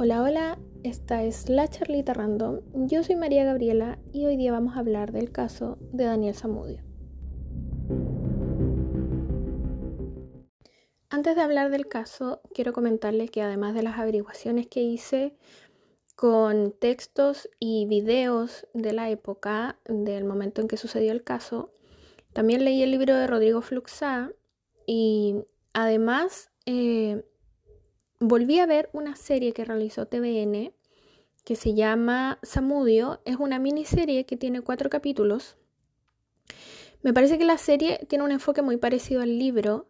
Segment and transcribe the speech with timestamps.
[0.00, 2.60] Hola, hola, esta es La Charlita Random.
[2.86, 6.84] Yo soy María Gabriela y hoy día vamos a hablar del caso de Daniel Zamudio.
[11.10, 15.36] Antes de hablar del caso, quiero comentarles que además de las averiguaciones que hice
[16.14, 21.72] con textos y videos de la época, del momento en que sucedió el caso,
[22.32, 24.30] también leí el libro de Rodrigo Fluxá
[24.86, 25.42] y
[25.72, 27.24] además eh,
[28.20, 30.72] volví a ver una serie que realizó TVN
[31.44, 33.20] que se llama Samudio.
[33.24, 35.56] Es una miniserie que tiene cuatro capítulos.
[37.02, 39.88] Me parece que la serie tiene un enfoque muy parecido al libro.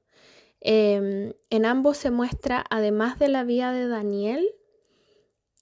[0.61, 4.55] Em, en ambos se muestra, además de la vida de Daniel,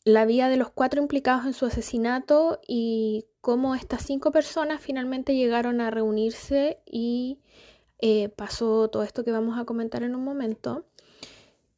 [0.05, 5.35] la vida de los cuatro implicados en su asesinato y cómo estas cinco personas finalmente
[5.35, 7.41] llegaron a reunirse y
[8.01, 10.85] eh, pasó todo esto que vamos a comentar en un momento.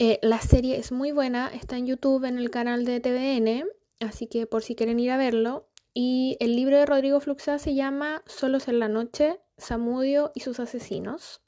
[0.01, 4.29] Eh, la serie es muy buena, está en YouTube en el canal de TVN, así
[4.29, 5.67] que por si quieren ir a verlo.
[5.93, 10.61] Y el libro de Rodrigo Fluxa se llama Solos en la noche, Samudio y sus
[10.61, 11.41] asesinos.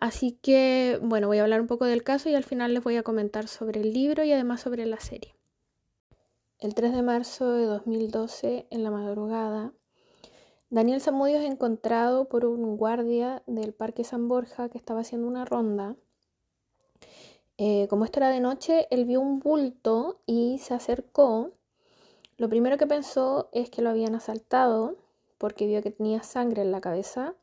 [0.00, 2.96] Así que, bueno, voy a hablar un poco del caso y al final les voy
[2.96, 5.36] a comentar sobre el libro y además sobre la serie.
[6.58, 9.72] El 3 de marzo de 2012, en la madrugada,
[10.70, 15.44] Daniel Samudio es encontrado por un guardia del Parque San Borja que estaba haciendo una
[15.44, 15.94] ronda
[17.58, 21.52] eh, como esto era de noche, él vio un bulto y se acercó.
[22.36, 24.96] Lo primero que pensó es que lo habían asaltado
[25.38, 27.34] porque vio que tenía sangre en la cabeza.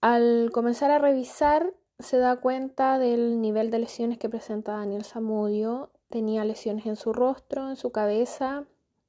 [0.00, 5.90] Al comenzar a revisar, se da cuenta del nivel de lesiones que presenta Daniel Zamudio.
[6.08, 8.64] Tenía lesiones en su rostro, en su cabeza,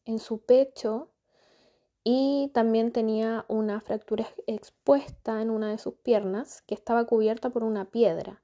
[0.05, 1.09] en su pecho
[2.07, 7.63] y también tenía una fractura expuesta en una de sus piernas que estaba cubierta por
[7.63, 8.43] una piedra.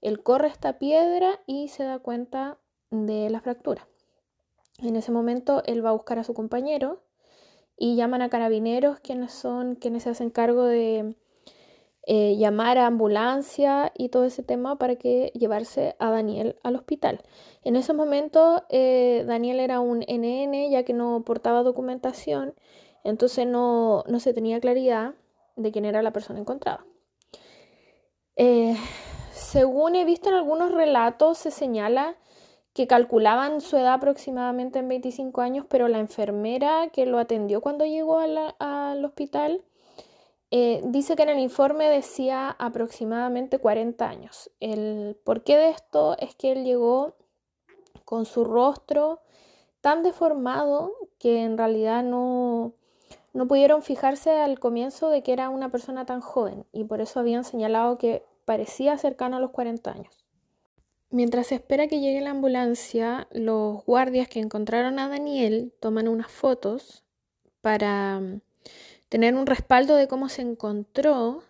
[0.00, 2.58] Él corre esta piedra y se da cuenta
[2.90, 3.88] de la fractura.
[4.78, 7.02] En ese momento él va a buscar a su compañero
[7.76, 11.16] y llaman a carabineros quienes son quienes se hacen cargo de
[12.08, 17.22] eh, llamar a ambulancia y todo ese tema para que llevarse a Daniel al hospital.
[17.64, 22.54] En ese momento eh, Daniel era un NN ya que no portaba documentación,
[23.02, 25.14] entonces no, no se tenía claridad
[25.56, 26.86] de quién era la persona encontrada.
[28.36, 28.76] Eh,
[29.36, 32.16] según he visto en algunos relatos, se señala
[32.72, 37.84] que calculaban su edad aproximadamente en 25 años, pero la enfermera que lo atendió cuando
[37.84, 39.62] llegó al hospital
[40.50, 44.50] eh, dice que en el informe decía aproximadamente 40 años.
[44.60, 47.14] El porqué de esto es que él llegó
[48.04, 49.20] con su rostro
[49.80, 52.72] tan deformado que en realidad no,
[53.32, 57.20] no pudieron fijarse al comienzo de que era una persona tan joven y por eso
[57.20, 60.24] habían señalado que parecía cercano a los 40 años.
[61.10, 66.30] Mientras se espera que llegue la ambulancia, los guardias que encontraron a Daniel toman unas
[66.30, 67.04] fotos
[67.60, 68.40] para mm,
[69.08, 71.42] tener un respaldo de cómo se encontró.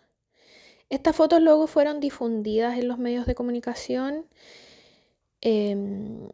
[0.91, 4.27] Estas fotos luego fueron difundidas en los medios de comunicación.
[5.41, 6.29] Em,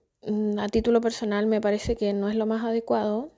[0.58, 3.30] a título personal me parece que no es lo más adecuado,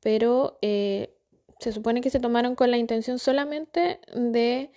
[0.00, 1.14] pero eh,
[1.58, 4.70] se supone que se tomaron con la intención solamente de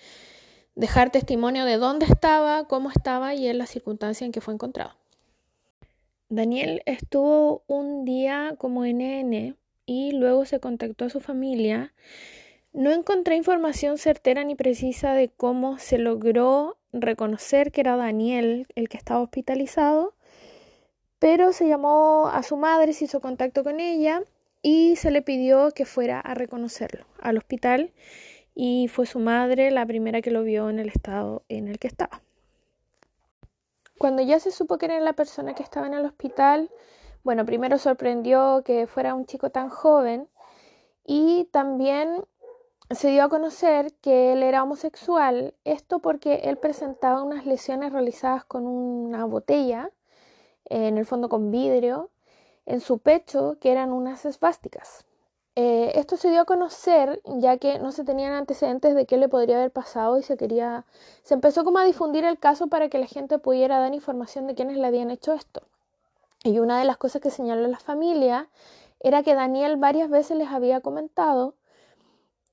[0.76, 4.94] dejar testimonio de dónde estaba, cómo estaba y en la circunstancia en que fue encontrado.
[6.30, 11.94] Daniel estuvo un día como NN y luego se contactó a su familia.
[12.74, 18.90] No encontré información certera ni precisa de cómo se logró reconocer que era Daniel el
[18.90, 20.14] que estaba hospitalizado,
[21.20, 24.22] pero se llamó a su madre, se hizo contacto con ella
[24.62, 27.92] y se le pidió que fuera a reconocerlo al hospital
[28.56, 31.88] y fue su madre la primera que lo vio en el estado en el que
[31.88, 32.22] estaba.
[33.98, 36.72] Cuando ya se supo que era la persona que estaba en el hospital,
[37.24, 40.28] bueno, primero sorprendió que fuera un chico tan joven
[41.06, 42.24] y también
[42.92, 48.46] se dio a conocer que él era homosexual, esto porque él presentaba unas lesiones realizadas
[48.46, 49.92] con una botella,
[50.66, 52.10] en el fondo con vidrio,
[52.66, 55.05] en su pecho, que eran unas esvásticas.
[55.58, 59.30] Eh, esto se dio a conocer ya que no se tenían antecedentes de qué le
[59.30, 60.86] podría haber pasado y se quería,
[61.24, 64.56] se empezó como a difundir el caso para que la gente pudiera dar información de
[64.56, 65.62] quiénes le habían hecho esto.
[66.44, 68.50] Y una de las cosas que señaló la familia
[69.00, 71.56] era que Daniel varias veces les había comentado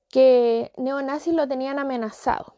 [0.09, 2.53] que neonazis lo tenían amenazado.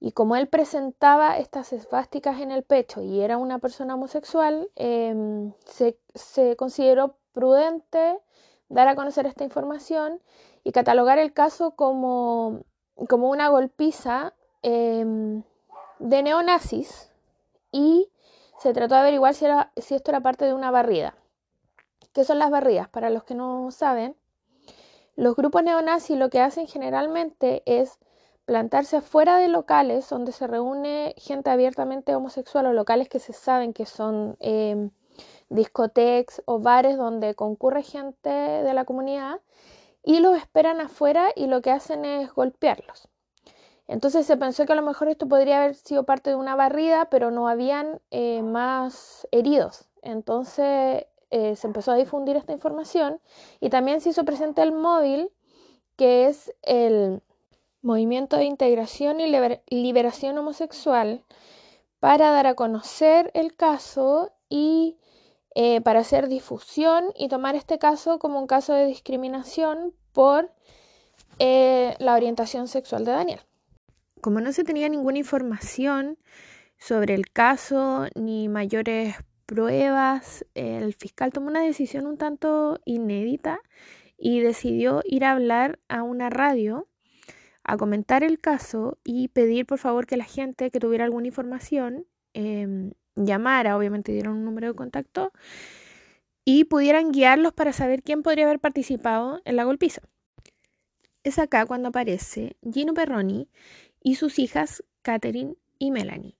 [0.00, 5.52] Y como él presentaba estas esvásticas en el pecho y era una persona homosexual, em,
[5.64, 8.20] se, se consideró prudente
[8.68, 10.20] dar a conocer esta información
[10.64, 12.64] y catalogar el caso como,
[13.08, 15.42] como una golpiza em,
[15.98, 17.10] de neonazis
[17.72, 18.10] y
[18.58, 21.14] se trató de averiguar si, si esto era parte de una barrida.
[22.12, 22.88] ¿Qué son las barridas?
[22.88, 24.16] Para los que no saben,
[25.14, 27.98] los grupos neonazis lo que hacen generalmente es
[28.44, 33.74] plantarse fuera de locales donde se reúne gente abiertamente homosexual o locales que se saben
[33.74, 34.88] que son eh,
[35.48, 39.40] discotecas o bares donde concurre gente de la comunidad
[40.02, 43.08] y los esperan afuera y lo que hacen es golpearlos.
[43.86, 47.06] Entonces se pensó que a lo mejor esto podría haber sido parte de una barrida,
[47.10, 49.88] pero no habían eh, más heridos.
[50.02, 53.20] Entonces eh, se empezó a difundir esta información
[53.60, 55.30] y también se hizo presente el móvil,
[55.96, 57.22] que es el
[57.80, 59.30] Movimiento de Integración y
[59.70, 61.24] Liberación Homosexual,
[62.00, 64.98] para dar a conocer el caso y
[65.54, 70.52] eh, para hacer difusión y tomar este caso como un caso de discriminación por
[71.40, 73.40] la orientación sexual de Daniel.
[74.20, 76.18] Como no se tenía ninguna información
[76.78, 79.14] sobre el caso ni mayores
[79.46, 83.60] pruebas, el fiscal tomó una decisión un tanto inédita
[84.18, 86.88] y decidió ir a hablar a una radio
[87.62, 92.06] a comentar el caso y pedir por favor que la gente que tuviera alguna información
[92.32, 92.92] em,
[93.26, 95.32] llamara, obviamente dieron un número de contacto
[96.44, 100.02] y pudieran guiarlos para saber quién podría haber participado en la golpiza.
[101.22, 103.48] Es acá cuando aparece Gino Perroni
[104.02, 106.38] y sus hijas Catherine y Melanie.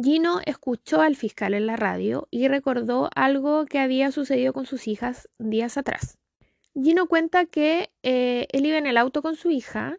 [0.00, 4.86] Gino escuchó al fiscal en la radio y recordó algo que había sucedido con sus
[4.86, 6.18] hijas días atrás.
[6.74, 9.98] Gino cuenta que eh, él iba en el auto con su hija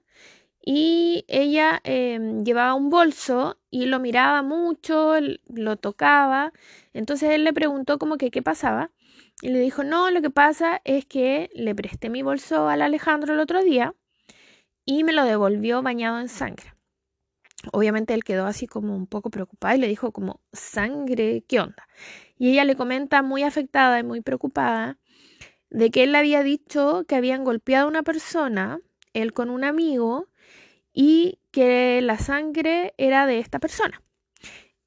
[0.65, 5.15] y ella em, llevaba un bolso y lo miraba mucho,
[5.47, 6.53] lo tocaba.
[6.93, 8.91] Entonces él le preguntó como que qué pasaba
[9.41, 13.33] y le dijo, no, lo que pasa es que le presté mi bolso al Alejandro
[13.33, 13.95] el otro día
[14.85, 16.73] y me lo devolvió bañado en sangre.
[17.73, 21.87] Obviamente él quedó así como un poco preocupado y le dijo como, sangre, ¿qué onda?
[22.37, 24.97] Y ella le comenta muy afectada y muy preocupada
[25.69, 28.79] de que él le había dicho que habían golpeado a una persona,
[29.13, 30.28] él con un amigo,
[30.93, 34.01] y que la sangre era de esta persona.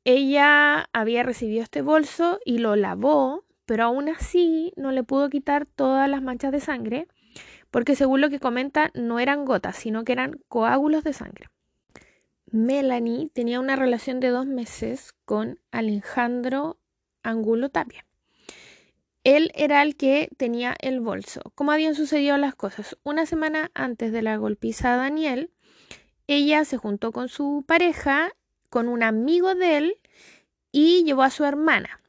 [0.05, 5.67] Ella había recibido este bolso y lo lavó, pero aún así no le pudo quitar
[5.67, 7.07] todas las manchas de sangre,
[7.71, 11.47] porque según lo que comenta no eran gotas, sino que eran coágulos de sangre.
[12.51, 16.79] Melanie tenía una relación de dos meses con Alejandro
[17.23, 18.05] Angulo Tapia.
[19.25, 21.41] Él era el que tenía el bolso.
[21.55, 22.99] ¿Cómo habían sucedido las cosas?
[23.05, 25.52] Una semana antes de la golpiza a Daniel,
[26.35, 28.33] ella se juntó con su pareja,
[28.71, 29.95] con un amigo de él,
[30.71, 32.01] y llevó a su hermana.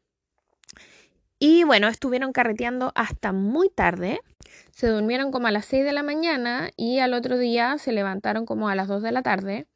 [1.40, 4.22] Y bueno, estuvieron carreteando hasta muy tarde.
[4.72, 8.46] Se durmieron como a las 6 de la mañana y al otro día se levantaron
[8.46, 9.68] como a las 2 de la tarde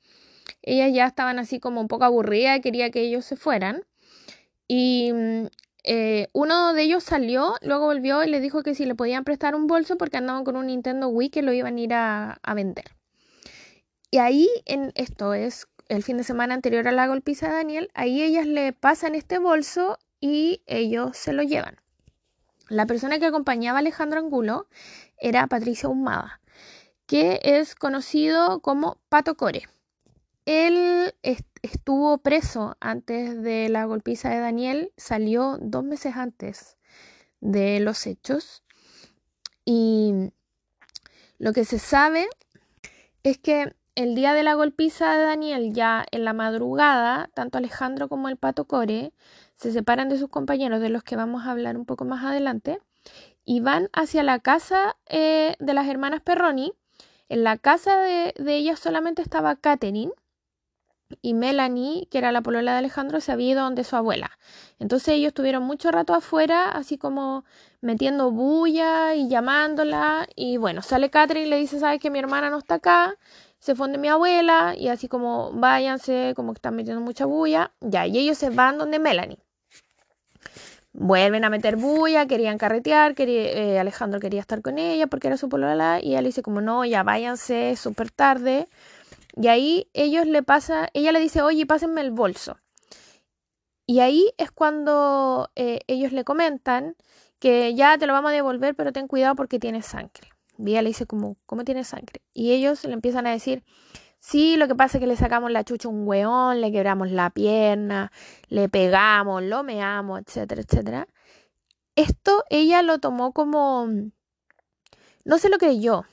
[0.62, 3.84] ellas ya estaban así como un poco aburridas, quería que ellos se fueran.
[4.68, 5.48] Y mm,
[5.84, 9.56] eh, uno de ellos salió, luego volvió y le dijo que si le podían prestar
[9.56, 12.54] un bolso porque andaban con un Nintendo Wii que lo iban a ir a, a
[12.54, 12.97] vender.
[14.10, 17.92] Y ahí, en esto es el fin de semana anterior a la golpiza de Daniel,
[17.94, 21.78] ahí ellas le pasan este bolso y ellos se lo llevan.
[22.70, 24.68] La persona que acompañaba a Alejandro Angulo
[25.18, 26.42] era Patricia Humada,
[27.06, 29.68] que es conocido como Pato Core.
[30.46, 31.14] Él
[31.62, 36.78] estuvo preso antes de la golpiza de Daniel, salió dos meses antes
[37.40, 38.64] de los hechos
[39.66, 40.32] y
[41.38, 42.28] lo que se sabe
[43.24, 48.08] es que el día de la golpiza de Daniel, ya en la madrugada, tanto Alejandro
[48.08, 49.12] como el Pato Core
[49.56, 52.80] se separan de sus compañeros, de los que vamos a hablar un poco más adelante,
[53.44, 56.74] y van hacia la casa eh, de las hermanas Perroni.
[57.28, 60.12] En la casa de, ellas solamente estaba Catherine,
[61.24, 64.30] y Melanie, que era la polola de Alejandro, se había ido donde su abuela.
[64.78, 67.46] Entonces ellos estuvieron mucho rato afuera, así como
[67.82, 70.28] metiendo bulla y llamándola.
[70.36, 73.16] Y bueno, sale Catherine y le dice, ¿sabes que mi hermana no está acá?
[73.60, 77.72] Se de mi abuela y así como váyanse, como que están metiendo mucha bulla.
[77.82, 79.40] Ya, y ellos se van donde Melanie.
[80.94, 85.48] Vuelven a meter bulla, querían carretear, eh, Alejandro quería estar con ella porque era su
[85.48, 88.68] polola y le dice como no, ya váyanse, súper tarde.
[89.36, 92.58] Y ahí ellos le pasa, ella le dice, oye, pásenme el bolso.
[93.86, 96.96] Y ahí es cuando eh, ellos le comentan
[97.40, 100.30] que ya te lo vamos a devolver, pero ten cuidado porque tiene sangre.
[100.66, 102.22] Ella le dice, como, ¿cómo tiene sangre?
[102.34, 103.64] Y ellos le empiezan a decir,
[104.20, 107.12] sí, lo que pasa es que le sacamos la chucha a un weón, le quebramos
[107.12, 108.12] la pierna,
[108.50, 111.08] le pegamos, lo meamos, etcétera, etcétera.
[111.96, 113.88] Esto ella lo tomó como,
[115.26, 116.06] no se lo creyó,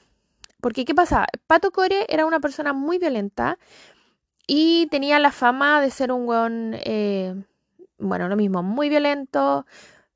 [0.60, 1.26] porque, ¿qué pasa?
[1.46, 3.58] Pato Core era una persona muy violenta
[4.46, 7.34] y tenía la fama de ser un weón, eh,
[7.98, 9.66] bueno, lo mismo, muy violento,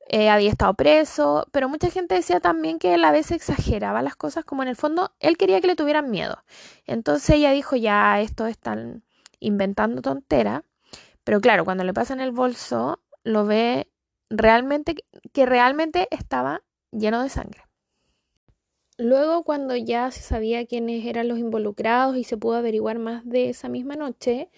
[0.09, 4.17] eh, había estado preso, pero mucha gente decía también que él a veces exageraba las
[4.17, 6.43] cosas, como en el fondo él quería que le tuvieran miedo.
[6.87, 9.05] Entonces ella dijo, ya, esto están
[9.39, 10.65] inventando tontera,
[11.25, 13.91] pero claro, cuando le pasan el bolso, lo ve
[14.31, 14.95] realmente,
[15.33, 17.63] que realmente estaba lleno de sangre.
[18.97, 23.51] Luego, cuando ya se sabía quiénes eran los involucrados y se pudo averiguar más de
[23.51, 24.51] esa misma noche,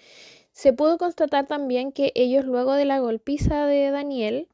[0.52, 4.49] se pudo constatar también que ellos luego de la golpiza de Daniel,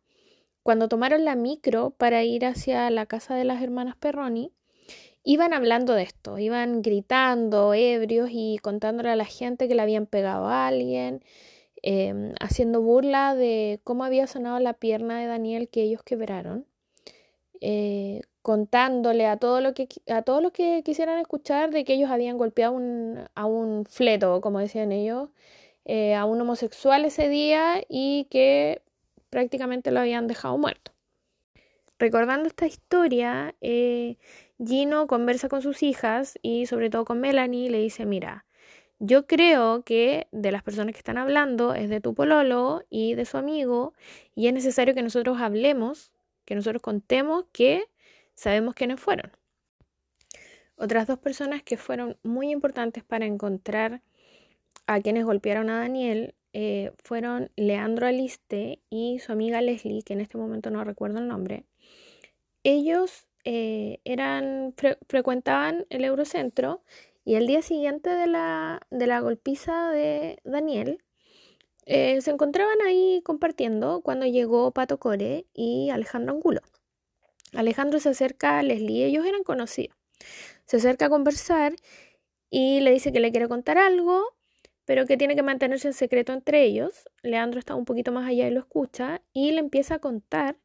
[0.66, 4.50] cuando tomaron la micro para ir hacia la casa de las hermanas Perroni,
[5.22, 10.06] iban hablando de esto, iban gritando, ebrios y contándole a la gente que le habían
[10.06, 11.22] pegado a alguien,
[11.82, 16.66] em, haciendo burla de cómo había sonado la pierna de Daniel que ellos quebraron.
[17.60, 19.86] Eh, contándole a, todo lo que,
[20.24, 22.76] todos los que quisieran escuchar de que ellos habían golpeado
[23.36, 25.30] a un fleto, como decían ellos,
[25.84, 28.82] eh, a un homosexual ese día y que
[29.30, 30.92] prácticamente lo habían dejado muerto.
[31.98, 34.16] Recordando esta historia, eh,
[34.64, 38.44] Gino conversa con sus hijas y sobre todo con Melanie y le dice, mira,
[38.98, 43.24] yo creo que de las personas que están hablando es de tu pololo y de
[43.24, 43.94] su amigo
[44.34, 46.12] y es necesario que nosotros hablemos,
[46.44, 47.84] que nosotros contemos que
[48.34, 49.32] sabemos quiénes fueron.
[50.76, 54.02] Otras dos personas que fueron muy importantes para encontrar
[54.86, 60.22] a quienes golpearon a Daniel eh, fueron Leandro Aliste y su amiga Leslie, que en
[60.22, 61.66] este momento no recuerdo el nombre.
[62.62, 64.74] Ellos eh, eran,
[65.06, 66.82] frecuentaban el Eurocentro
[67.26, 71.04] y el día siguiente de la, de la golpiza de Daniel,
[71.84, 76.62] eh, se encontraban ahí compartiendo cuando llegó Pato Core y Alejandro Angulo.
[77.52, 79.94] Alejandro se acerca a Leslie, ellos eran conocidos.
[80.64, 81.76] Se acerca a conversar
[82.48, 84.35] y le dice que le quiere contar algo,
[84.86, 87.08] pero que tiene que mantenerse en secreto entre ellos.
[87.22, 90.56] Leandro está un poquito más allá y lo escucha y le empieza a contar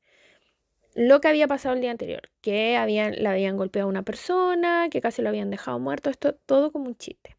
[0.95, 4.87] lo que había pasado el día anterior, que habían, le habían golpeado a una persona,
[4.89, 7.37] que casi lo habían dejado muerto, esto todo como un chiste.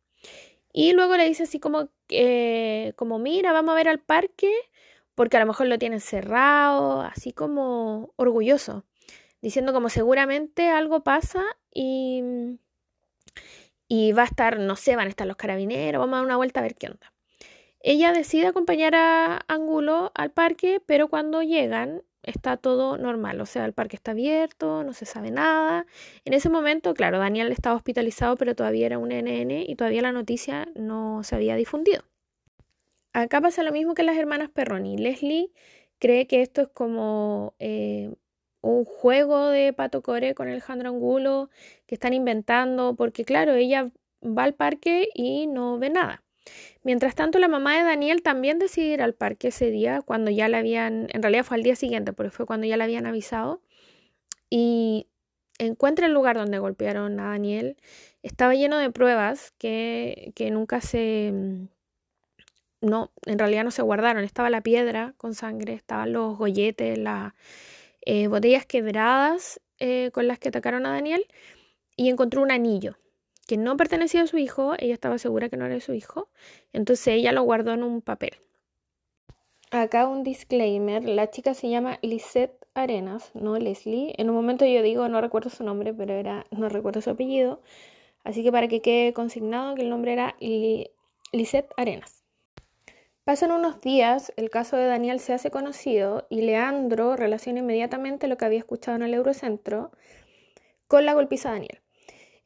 [0.73, 4.51] Y luego le dice así como, eh, como mira, vamos a ver al parque,
[5.15, 8.85] porque a lo mejor lo tienen cerrado, así como orgulloso
[9.43, 11.43] diciendo como seguramente algo pasa
[11.75, 12.23] y,
[13.95, 16.37] y va a estar, no sé, van a estar los carabineros, vamos a dar una
[16.39, 17.13] vuelta a ver qué onda.
[17.81, 23.67] Ella decide acompañar a Angulo al parque, pero cuando llegan está todo normal, o sea,
[23.67, 25.85] el parque está abierto, no se sabe nada.
[26.25, 30.13] En ese momento, claro, Daniel estaba hospitalizado, pero todavía era un NN y todavía la
[30.13, 32.03] noticia no se había difundido.
[33.13, 34.97] Acá pasa lo mismo que las hermanas Perroni.
[34.97, 35.53] Leslie
[35.99, 38.15] cree que esto es como eh,
[38.63, 41.51] un juego de Pato Core con Alejandro Angulo
[41.87, 43.91] que están inventando, porque claro, ella
[44.25, 46.23] va al parque y no ve nada.
[46.83, 50.49] Mientras tanto, la mamá de Daniel también decide ir al parque ese día, cuando ya
[50.49, 53.61] la habían, en realidad fue al día siguiente, porque fue cuando ya la habían avisado,
[54.51, 55.07] y
[55.59, 57.77] encuentra el lugar donde golpearon a Daniel.
[58.23, 61.33] Estaba lleno de pruebas que, que nunca se...
[62.81, 64.25] No, en realidad no se guardaron.
[64.25, 67.37] Estaba la piedra con sangre, estaban los golletes, la,
[68.05, 71.27] eh, botellas quebradas eh, con las que atacaron a Daniel
[71.97, 72.97] y encontró un anillo
[73.47, 76.31] que no pertenecía a su hijo, ella estaba segura que no era su hijo,
[76.73, 78.31] entonces ella lo guardó en un papel.
[79.71, 84.15] Acá un disclaimer, la chica se llama Lisette Arenas, no Leslie.
[84.19, 87.63] En un momento yo digo, no recuerdo su nombre, pero era, no recuerdo su apellido.
[88.23, 90.37] Así que para que quede consignado que el nombre era
[91.33, 92.22] Lisette Arenas.
[93.25, 98.37] Pasan unos días, el caso de Daniel se hace conocido y Leandro relaciona inmediatamente lo
[98.37, 99.93] que había escuchado en el Eurocentro
[100.89, 101.81] con la golpiza de Daniel.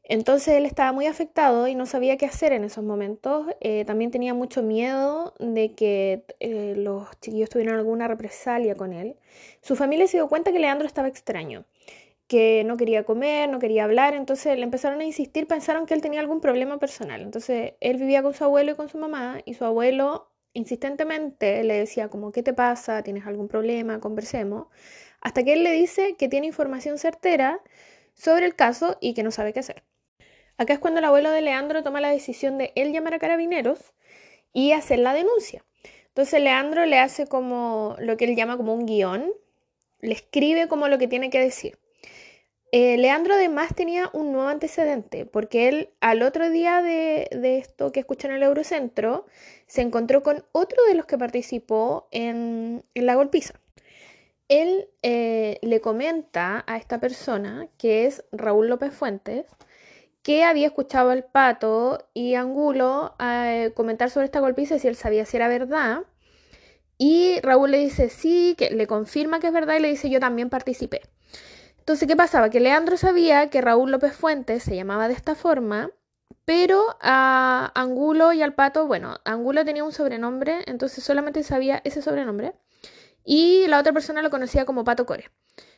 [0.03, 3.47] Entonces él estaba muy afectado y no sabía qué hacer en esos momentos.
[3.59, 9.15] Eh, también tenía mucho miedo de que eh, los chiquillos tuvieran alguna represalia con él.
[9.61, 11.65] Su familia se dio cuenta que Leandro estaba extraño,
[12.27, 16.01] que no quería comer, no quería hablar, entonces le empezaron a insistir, pensaron que él
[16.01, 17.21] tenía algún problema personal.
[17.21, 21.75] Entonces él vivía con su abuelo y con su mamá y su abuelo insistentemente le
[21.75, 23.03] decía como, ¿qué te pasa?
[23.03, 23.99] ¿Tienes algún problema?
[23.99, 24.67] Conversemos.
[25.21, 27.61] Hasta que él le dice que tiene información certera
[28.15, 29.83] sobre el caso y que no sabe qué hacer.
[30.57, 33.93] Acá es cuando el abuelo de Leandro toma la decisión de él llamar a carabineros
[34.51, 35.63] y hacer la denuncia.
[36.07, 39.31] Entonces Leandro le hace como lo que él llama como un guion,
[39.99, 41.77] le escribe como lo que tiene que decir.
[42.73, 48.01] Eh, Leandro además tenía un nuevo antecedente, porque él al otro día de, esto que
[48.01, 49.25] escuchan en el Eurocentro,
[49.67, 53.53] se encontró con otro de los que participó en, la golpiza.
[54.49, 59.45] Él eh, le comenta a esta persona, que es Raúl López Fuentes,
[60.23, 64.95] que había escuchado al pato y Angulo eh, comentar sobre esta golpiza y si él
[64.97, 66.03] sabía si era verdad.
[66.97, 70.19] Y Raúl le dice sí, que le confirma que es verdad y le dice yo
[70.19, 71.01] también participé.
[71.87, 72.49] Entonces, ¿qué pasaba?
[72.49, 75.89] Que Leandro sabía que Raúl López Fuentes se llamaba de esta forma,
[76.43, 82.01] pero a Angulo y al Pato, bueno, Angulo tenía un sobrenombre, entonces solamente sabía ese
[82.01, 82.55] sobrenombre.
[83.23, 85.31] Y la otra persona lo conocía como Pato Core.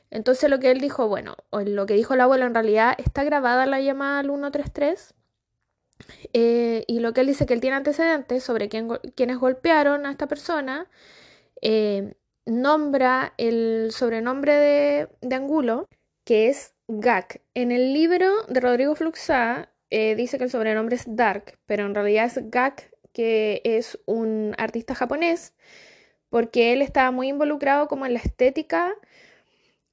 [0.09, 3.23] Entonces lo que él dijo, bueno, o lo que dijo el abuelo en realidad está
[3.23, 5.13] grabada la llamada al 133
[6.33, 10.11] eh, y lo que él dice que él tiene antecedentes sobre quién, quienes golpearon a
[10.11, 10.87] esta persona,
[11.61, 12.15] eh,
[12.49, 15.87] nombra el sobrenombre de, Angulo,
[16.29, 17.41] que es Gak.
[17.55, 21.95] En el libro de Rodrigo Fluxá eh, dice que el sobrenombre es Dark, pero en
[21.95, 25.55] realidad es Gak, que es un artista japonés,
[26.29, 28.93] porque él estaba muy involucrado como en la estética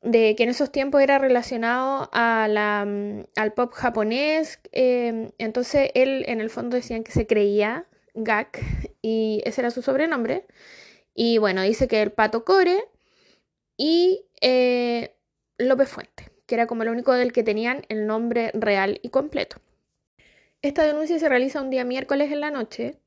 [0.02, 4.60] de que en esos tiempos era relacionado a la, mm, al pop japonés.
[4.72, 8.60] Em, entonces él en el fondo decían que se creía Gak
[9.00, 10.44] y ese era su sobrenombre.
[11.14, 12.84] Y bueno, dice que el Pato Core
[13.78, 15.15] y eh,
[15.58, 19.56] López Fuente, que era como el único del que tenían el nombre real y completo.
[20.62, 22.98] Esta denuncia se realiza un día miércoles en la noche.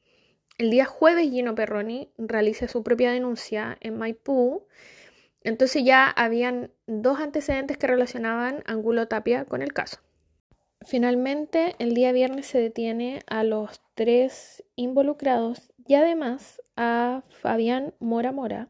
[0.57, 4.65] El día jueves Gino Perroni realiza su propia denuncia en Maipú
[5.43, 9.99] entonces ya habían dos antecedentes que relacionaban Angulo Tapia con el caso.
[10.85, 18.31] Finalmente, el día viernes se detiene a los tres involucrados y además a Fabián Mora
[18.31, 18.69] Mora,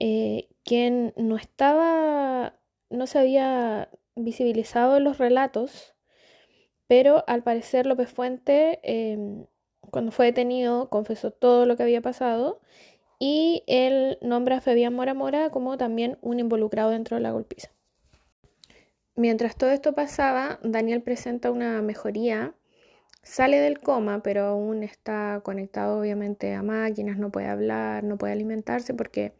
[0.00, 2.54] eh, quien no estaba,
[2.90, 5.94] no se había visibilizado en los relatos,
[6.86, 9.46] pero al parecer López Fuente, em,
[9.90, 12.60] cuando fue detenido, confesó todo lo que había pasado
[13.18, 17.70] y él nombra a Fabián Mora Mora como también un involucrado dentro de la golpiza.
[19.14, 22.54] Mientras todo esto pasaba, Daniel presenta una mejoría,
[23.22, 28.34] sale del coma, pero aún está conectado obviamente a máquinas, no puede hablar, no puede
[28.34, 29.32] alimentarse, porque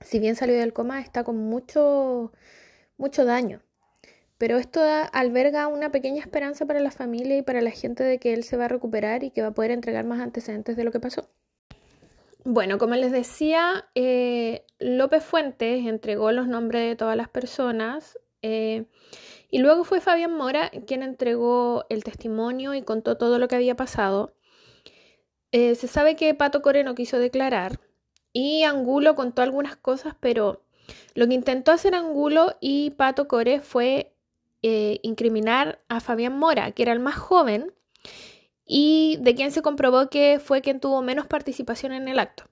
[0.00, 2.32] si bien salió del coma está con mucho,
[2.96, 3.62] mucho daño.
[4.38, 4.80] Pero esto
[5.12, 8.56] alberga una pequeña esperanza para la familia y para la gente de que él se
[8.56, 11.28] va a recuperar y que va a poder entregar más antecedentes de lo que pasó.
[12.44, 18.84] Bueno, como les decía, eh, López Fuentes entregó los nombres de todas las personas eh,
[19.50, 23.74] y luego fue Fabián Mora quien entregó el testimonio y contó todo lo que había
[23.74, 24.36] pasado.
[25.50, 27.80] Eh, se sabe que Pato Core no quiso declarar
[28.32, 30.62] y Angulo contó algunas cosas, pero
[31.14, 34.14] lo que intentó hacer Angulo y Pato Core fue
[34.60, 37.72] incriminar a Fabián Mora, que era el más joven
[38.64, 42.44] y de quien se comprobó que fue quien tuvo menos participación en el acto.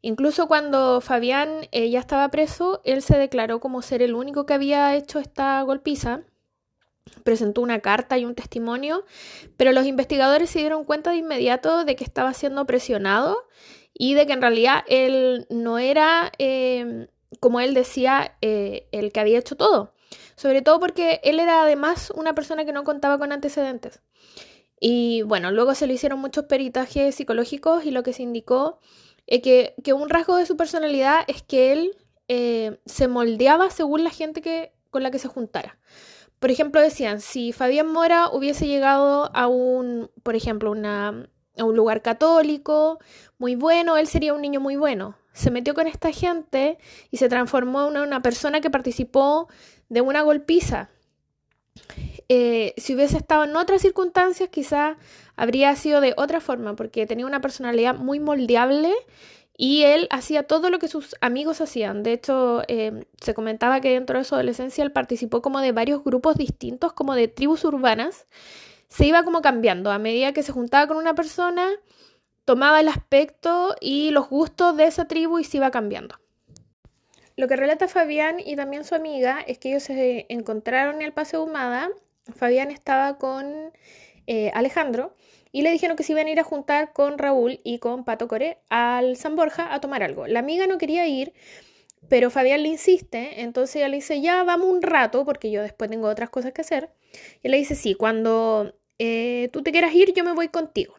[0.00, 4.54] Incluso cuando Fabián eh, ya estaba preso, él se declaró como ser el único que
[4.54, 6.20] había hecho esta golpiza,
[7.24, 9.04] presentó una carta y un testimonio,
[9.56, 13.44] pero los investigadores se dieron cuenta de inmediato de que estaba siendo presionado
[13.98, 17.08] y de que en realidad él no era, eh,
[17.40, 19.92] como él decía, eh, el que había hecho todo.
[20.36, 24.00] Sobre todo porque él era además una persona que no contaba con antecedentes.
[24.80, 28.78] Y bueno, luego se le hicieron muchos peritajes psicológicos y lo que se indicó
[29.26, 31.96] es que, un rasgo de su personalidad es que él
[32.28, 35.76] eh, se moldeaba según la gente que, con la que se juntara.
[36.38, 41.28] Por ejemplo, decían, si Fabián Mora hubiese llegado a un, por ejemplo, una,
[41.58, 42.98] a un lugar católico
[43.38, 45.16] muy bueno, él sería un niño muy bueno.
[45.32, 46.78] Se metió con esta gente
[47.10, 49.48] y se transformó en una persona que participó
[49.88, 50.90] de una golpiza
[52.28, 54.98] eh, si hubiese estado en otras circunstancias, quizá
[55.36, 58.92] habría sido de otra forma, porque tenía una personalidad muy moldeable
[59.56, 62.02] y él hacía todo lo que sus amigos hacían.
[62.02, 66.04] De hecho, eh, se comentaba que dentro de su adolescencia él participó como de varios
[66.04, 68.26] grupos distintos, como de tribus urbanas.
[68.88, 71.68] Se iba como cambiando a medida que se juntaba con una persona,
[72.44, 76.16] tomaba el aspecto y los gustos de esa tribu y se iba cambiando.
[77.36, 81.12] Lo que relata Fabián y también su amiga es que ellos se encontraron en el
[81.12, 81.90] Paseo Humada
[82.34, 83.72] Fabián estaba con
[84.26, 85.14] eh, Alejandro
[85.52, 88.28] y le dijeron que se iban a ir a juntar con Raúl y con Pato
[88.28, 90.26] Core al San Borja a tomar algo.
[90.26, 91.32] La amiga no quería ir,
[92.08, 95.90] pero Fabián le insiste, entonces ella le dice, ya vamos un rato, porque yo después
[95.90, 96.90] tengo otras cosas que hacer.
[97.42, 100.94] Y le dice, sí, cuando eh, tú te quieras ir, yo me voy contigo.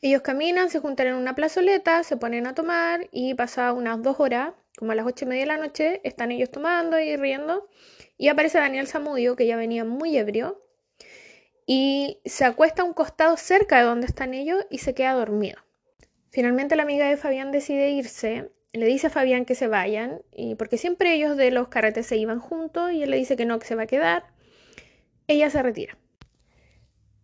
[0.00, 4.20] Ellos caminan, se juntan en una plazoleta, se ponen a tomar y pasa unas dos
[4.20, 7.68] horas, como a las ocho y media de la noche, están ellos tomando y riendo.
[8.16, 10.62] Y aparece Daniel Zamudio, que ya venía muy ebrio,
[11.66, 15.58] y se acuesta a un costado cerca de donde están ellos y se queda dormido.
[16.30, 20.54] Finalmente la amiga de Fabián decide irse, le dice a Fabián que se vayan, y
[20.54, 23.58] porque siempre ellos de los carretes se iban juntos, y él le dice que no,
[23.58, 24.37] que se va a quedar.
[25.28, 25.98] Ella se retira.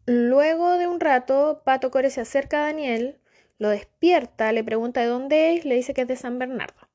[0.07, 3.19] Luego de un rato, Pato Core se acerca a Daniel,
[3.59, 6.89] lo despierta, le pregunta de dónde es, le dice que es de San Bernardo.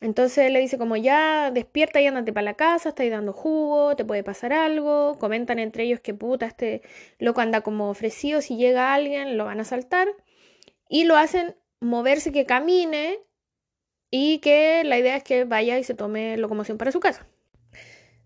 [0.00, 4.04] Entonces le dice como ya despierta y ándate para la casa, estáis dando jugo, te
[4.04, 5.16] puede pasar algo.
[5.20, 6.82] Comentan entre ellos que puta, este
[7.20, 10.08] loco anda como ofrecido, si llega alguien lo van a saltar.
[10.88, 13.20] Y lo hacen moverse, que camine
[14.10, 17.28] y que la idea es que vaya y se tome locomoción para su casa.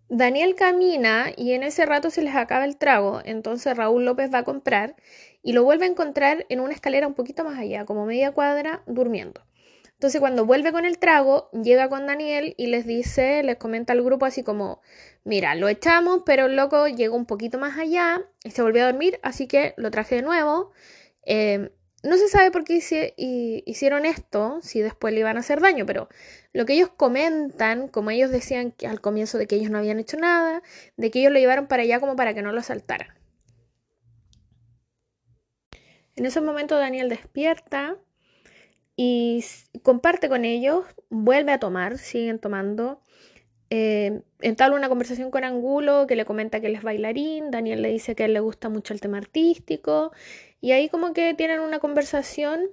[0.09, 4.39] Daniel camina y en ese rato se les acaba el trago, entonces Raúl López va
[4.39, 4.95] a comprar
[5.43, 8.83] y lo vuelve a encontrar en una escalera un poquito más allá, como media cuadra,
[8.87, 9.43] durmiendo.
[9.95, 14.03] Entonces cuando vuelve con el trago, llega con Daniel y les dice, les comenta al
[14.05, 14.81] grupo así como,
[15.25, 18.93] mira, lo echamos, pero el loco llegó un poquito más allá y se volvió a
[18.93, 20.71] dormir, así que lo traje de nuevo.
[21.23, 21.71] Em,
[22.07, 26.09] no se sabe por qué hicieron esto, si después le iban a hacer daño, pero
[26.53, 30.17] lo que ellos comentan, como ellos decían al comienzo de que ellos no habían hecho
[30.17, 30.63] nada,
[30.97, 33.09] de que ellos lo llevaron para allá como para que no lo asaltaran.
[36.17, 37.97] En ese momento Daniel despierta
[38.97, 39.45] y
[39.83, 43.03] comparte con ellos, vuelve a tomar, siguen tomando.
[43.69, 47.91] Eh, entabla una conversación con Angulo que le comenta que él es bailarín, Daniel le
[47.91, 50.13] dice que a él le gusta mucho el tema artístico
[50.61, 52.71] y ahí como que tienen una conversación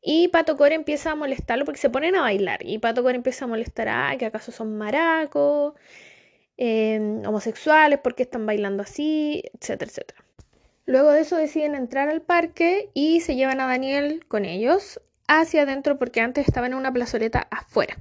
[0.00, 3.44] y Pato Core empieza a molestarlo porque se ponen a bailar y Pato Core empieza
[3.44, 5.74] a molestar, a que acaso son maracos,
[6.56, 10.24] em, homosexuales, porque están bailando así, etcétera, etcétera.
[10.86, 15.62] Luego de eso deciden entrar al parque y se llevan a Daniel con ellos hacia
[15.62, 17.96] adentro porque antes estaba en una plazoleta afuera.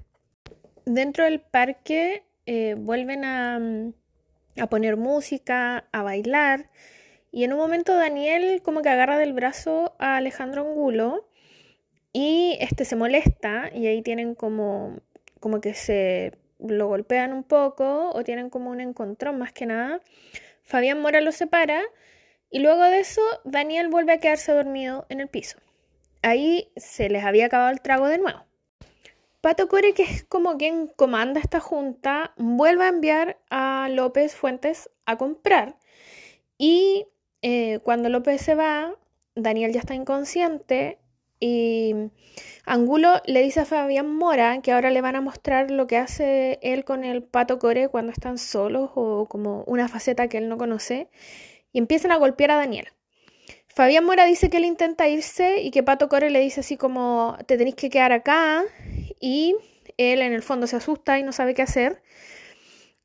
[0.86, 3.60] Dentro del parque eh, vuelven a,
[4.60, 6.70] a poner música, a bailar.
[7.32, 11.28] Y en un momento Daniel como que agarra del brazo a Alejandro Angulo
[12.13, 14.98] y este se molesta y ahí tienen como,
[15.39, 20.02] como que se lo golpean un poco o tienen como un encontrón más que nada.
[20.63, 21.82] Fabián Mora lo separa
[22.50, 25.58] y luego de eso Daniel vuelve a quedarse dormido en el piso
[26.22, 28.46] ahí se les había acabado el trago de nuevo.
[29.41, 34.89] Pato Core, que es como quien comanda esta junta, vuelve a enviar a López Fuentes
[35.06, 35.78] a comprar.
[36.60, 37.08] Y
[37.42, 38.94] eh, cuando López se va,
[39.36, 41.00] Daniel ya está inconsciente
[41.40, 41.96] y
[42.66, 46.60] Angulo le dice a Fabián Mora que ahora le van a mostrar lo que hace
[46.62, 50.58] él con el Pato Core cuando están solos o como una faceta que él no
[50.58, 51.10] conoce
[51.74, 52.88] y empiezan a golpear a Daniel.
[53.68, 57.38] Fabián Mora dice que él intenta irse y que Pato Core le dice así como
[57.48, 58.64] te tenéis que quedar acá
[59.20, 59.56] y
[59.98, 62.04] él en el fondo se asusta y no sabe qué hacer.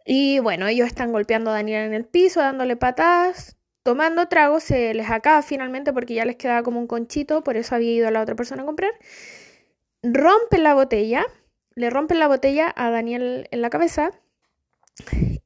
[0.04, 3.55] Y bueno, ellos están golpeando a Daniel en el piso, dándole patadas,
[3.86, 7.76] tomando tragos, se les acaba finalmente porque ya les quedaba como un conchito, por eso
[7.76, 8.90] había ido a la otra persona a comprar.
[10.02, 11.24] Rompen la botella,
[11.76, 14.10] le rompen la botella a Daniel en la cabeza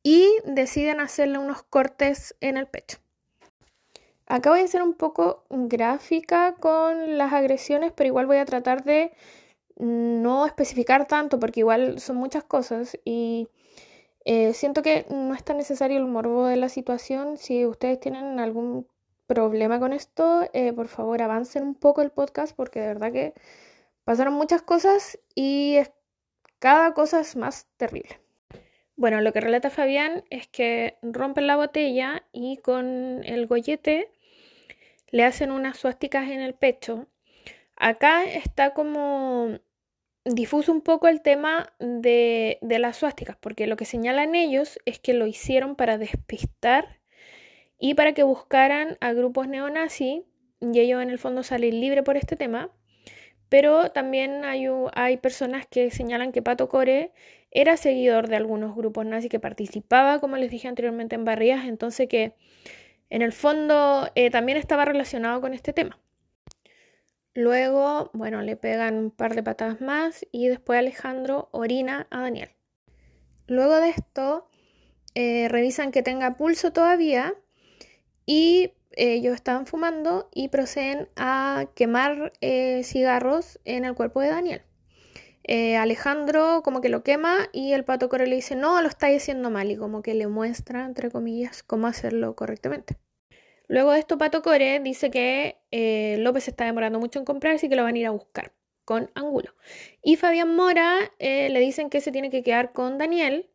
[0.02, 2.96] y deciden hacerle unos cortes en el pecho.
[4.24, 8.84] Acá voy a ser un poco gráfica con las agresiones, pero igual voy a tratar
[8.84, 9.12] de
[9.76, 13.48] no especificar tanto porque igual son muchas cosas y
[14.24, 17.36] eh, siento que no es tan necesario el morbo de la situación.
[17.36, 18.86] Si ustedes tienen algún
[19.26, 23.34] problema con esto, eh, por favor avancen un poco el podcast porque de verdad que
[24.04, 25.78] pasaron muchas cosas y
[26.58, 28.20] cada cosa es más terrible.
[28.96, 34.10] Bueno, lo que relata Fabián es que rompen la botella y con el gollete
[35.10, 37.06] le hacen unas suásticas en el pecho.
[37.76, 39.58] Acá está como
[40.24, 44.98] difuso un poco el tema de, de las suásticas, porque lo que señalan ellos es
[44.98, 47.00] que lo hicieron para despistar
[47.78, 50.22] y para que buscaran a grupos neonazis,
[50.60, 52.70] y ellos en el fondo salen libres por este tema.
[53.48, 57.12] Pero también hay, hay personas que señalan que Pato Core
[57.50, 62.08] era seguidor de algunos grupos nazis, que participaba, como les dije anteriormente, en barrias, entonces
[62.08, 62.34] que
[63.08, 65.98] en el fondo eh, también estaba relacionado con este tema.
[67.34, 72.50] Luego, bueno, le pegan un par de patadas más y después Alejandro orina a Daniel.
[73.46, 74.48] Luego de esto,
[75.14, 77.34] eh, revisan que tenga pulso todavía
[78.26, 84.62] y ellos estaban fumando y proceden a quemar eh, cigarros en el cuerpo de Daniel.
[85.78, 89.50] Alejandro como que lo quema y el pato core le dice no, lo estáis haciendo
[89.50, 92.98] mal y como que le muestra, entre comillas, cómo hacerlo correctamente.
[93.70, 97.68] Luego de esto, Pato Core dice que eh, López está demorando mucho en comprarse y
[97.68, 98.52] que lo van a ir a buscar
[98.84, 99.54] con Angulo.
[100.02, 103.48] Y Fabián Mora eh, le dicen que se tiene que quedar con Daniel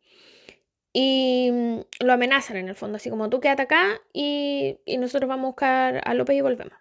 [0.94, 5.28] y mm, lo amenazan en el fondo, así como tú quédate acá y, y nosotros
[5.28, 6.78] vamos a buscar a López y volvemos.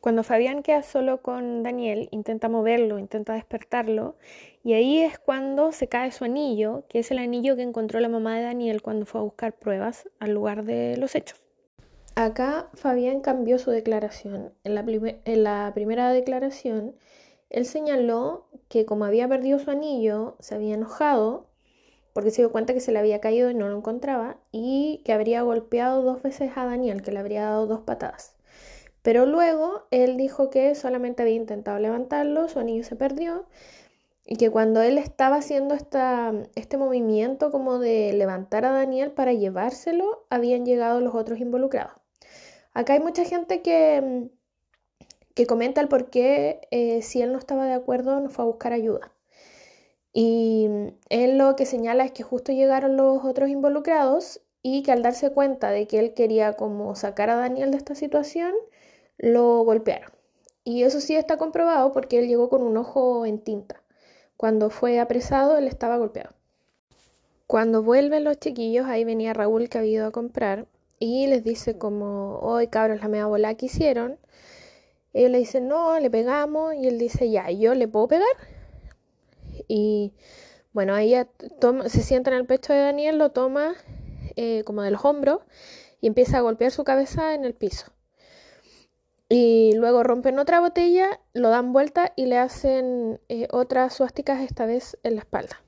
[0.00, 4.16] Cuando Fabián queda solo con Daniel, intenta moverlo, intenta despertarlo,
[4.62, 8.08] y ahí es cuando se cae su anillo, que es el anillo que encontró la
[8.08, 11.43] mamá de Daniel cuando fue a buscar pruebas al lugar de los hechos.
[12.16, 14.52] Acá Fabián cambió su declaración.
[14.62, 14.74] En
[15.42, 16.94] la, primera declaración,
[17.50, 21.48] él señaló que como había perdido su anillo, se había enojado
[22.12, 25.12] porque se dio cuenta que se le había caído y no lo encontraba y que
[25.12, 28.36] habría golpeado dos veces a Daniel, que le habría dado dos patadas.
[29.02, 33.46] Pero luego él dijo que solamente había intentado levantarlo, su anillo se perdió
[34.24, 39.32] y que cuando él estaba haciendo esta, este movimiento como de levantar a Daniel para
[39.32, 42.03] llevárselo, habían llegado los otros involucrados.
[42.74, 44.28] Acá hay mucha gente que,
[45.34, 48.48] que comenta el por qué eh, si él no estaba de acuerdo no fue a
[48.48, 49.12] buscar ayuda.
[50.12, 50.68] Y
[51.08, 55.30] él lo que señala es que justo llegaron los otros involucrados y que al darse
[55.30, 58.52] cuenta de que él quería como sacar a Daniel de esta situación,
[59.18, 60.10] lo golpearon.
[60.64, 63.82] Y eso sí está comprobado porque él llegó con un ojo en tinta.
[64.36, 66.34] Cuando fue apresado, él estaba golpeado.
[67.46, 70.66] Cuando vuelven los chiquillos, ahí venía Raúl que había ido a comprar
[71.04, 74.18] y les dice como, hoy cabros, la mea bola que hicieron.
[75.12, 76.74] Ellos le dicen, no, le pegamos.
[76.74, 78.36] Y él dice, ya, ¿yo le puedo pegar?
[79.68, 80.14] Y
[80.72, 81.28] bueno, ella
[81.60, 83.74] toma, se sienta en el pecho de Daniel, lo toma
[84.36, 85.40] eh, como de los hombros
[86.00, 87.92] y empieza a golpear su cabeza en el piso.
[89.28, 94.64] Y luego rompen otra botella, lo dan vuelta y le hacen eh, otras suásticas, esta
[94.64, 95.62] vez en la espalda.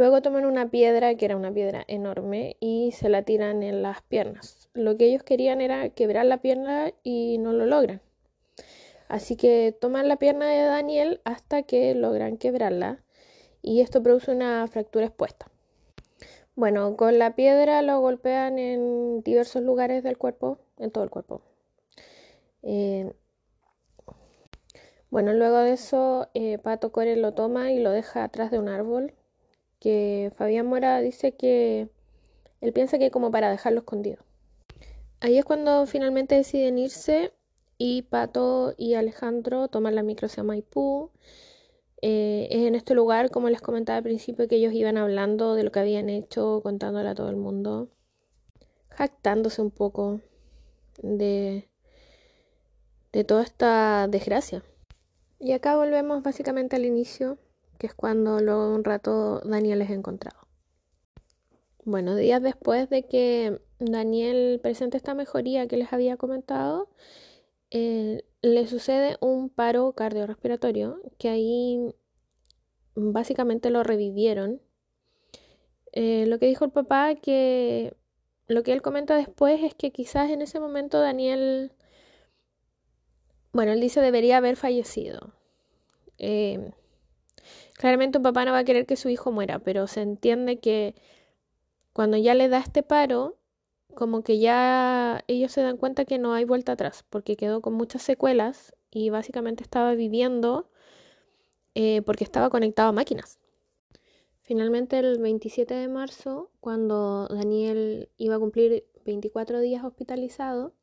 [0.00, 4.00] Luego toman una piedra, que era una piedra enorme, y se la tiran en las
[4.00, 4.70] piernas.
[4.72, 8.00] Lo que ellos querían era quebrar la pierna y no lo logran.
[9.08, 13.04] Así que toman la pierna de Daniel hasta que logran quebrarla
[13.60, 15.50] y esto produce una fractura expuesta.
[16.54, 21.42] Bueno, con la piedra lo golpean en diversos lugares del cuerpo, en todo el cuerpo.
[22.62, 23.12] Eh,
[25.10, 28.70] bueno, luego de eso, eh, Pato Core lo toma y lo deja atrás de un
[28.70, 29.12] árbol
[29.80, 31.88] que Fabián Mora dice que
[32.60, 34.22] él piensa que como para dejarlo escondido.
[35.20, 37.32] Ahí es cuando finalmente deciden irse
[37.78, 41.10] y Pato y Alejandro toman la micro hacia Maipú.
[42.02, 45.64] Eh, es en este lugar, como les comentaba al principio, que ellos iban hablando de
[45.64, 47.88] lo que habían hecho, contándole a todo el mundo,
[48.90, 50.20] jactándose un poco
[51.02, 51.68] de,
[53.12, 54.62] de toda esta desgracia.
[55.38, 57.38] Y acá volvemos básicamente al inicio,
[57.80, 60.46] que es cuando luego de un rato Daniel es encontrado.
[61.84, 66.90] Bueno, días después de que Daniel presente esta mejoría que les había comentado,
[67.70, 71.94] eh, le sucede un paro cardiorrespiratorio que ahí
[72.94, 74.60] básicamente lo revivieron.
[75.92, 77.96] Eh, lo que dijo el papá, que
[78.46, 81.72] lo que él comenta después es que quizás en ese momento Daniel,
[83.52, 85.32] bueno, él dice debería haber fallecido.
[86.18, 86.72] Eh,
[87.80, 90.94] claramente un papá no va a querer que su hijo muera, pero se entiende que
[91.94, 93.38] cuando ya le da este paro,
[93.94, 97.72] como que ya ellos se dan cuenta que no hay vuelta atrás, porque quedó con
[97.72, 100.68] muchas secuelas y básicamente estaba viviendo
[101.74, 103.38] eh, porque estaba conectado a máquinas.
[104.42, 110.74] Finalmente el 27 de marzo, cuando Daniel iba a cumplir 24 días hospitalizado,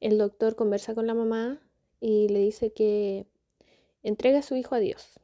[0.00, 1.60] el doctor conversa con la mamá
[2.00, 3.28] y le dice que
[4.02, 5.20] entrega a su hijo a Dios.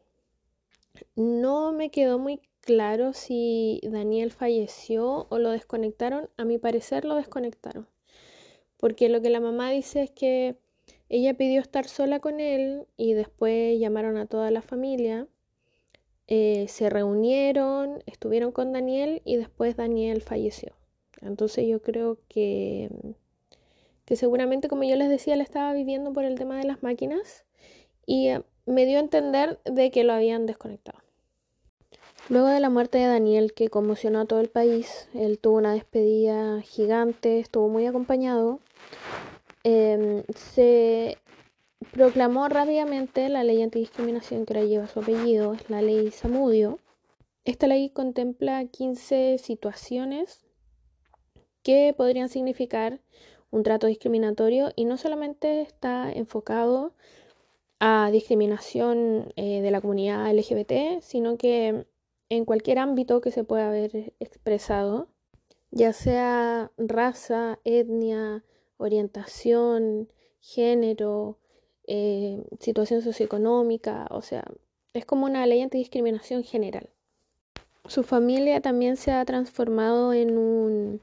[1.15, 6.29] No me quedó muy claro si Daniel falleció o lo desconectaron.
[6.37, 7.89] A mi parecer lo desconectaron.
[8.77, 10.57] Porque lo que la mamá dice es que
[11.09, 15.29] ella pidió estar sola con él y después llamaron a toda la familia.
[16.27, 20.75] Eh, se reunieron, estuvieron con Daniel y después Daniel falleció.
[21.23, 22.91] Entonces yo creo que,
[24.05, 27.45] que seguramente, como yo les decía, él estaba viviendo por el tema de las máquinas
[28.05, 30.99] y eh, me dio a entender de que lo habían desconectado.
[32.29, 35.73] Luego de la muerte de Daniel, que conmocionó a todo el país, él tuvo una
[35.73, 38.59] despedida gigante, estuvo muy acompañado.
[39.63, 41.19] Em, se
[41.93, 46.81] proclamó rápidamente la ley antidiscriminación que ahora lleva su apellido, es la ley Samudio.
[47.45, 50.45] Esta ley contempla 15 situaciones
[51.63, 53.01] que podrían significar
[53.53, 56.93] un trato discriminatorio y no solamente está enfocado
[57.81, 61.87] a discriminación eh, de la comunidad LGBT, sino que
[62.29, 65.09] en cualquier ámbito que se pueda haber expresado,
[65.71, 68.45] ya sea raza, etnia,
[68.79, 70.09] orientación,
[70.41, 71.39] género,
[71.87, 74.45] eh, situación socioeconómica, o sea,
[74.93, 76.89] es como una ley antidiscriminación general.
[77.87, 81.01] Su familia también se ha transformado en un,